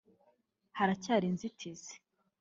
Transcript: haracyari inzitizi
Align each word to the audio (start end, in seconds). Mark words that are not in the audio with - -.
haracyari 0.77 1.25
inzitizi 1.31 1.93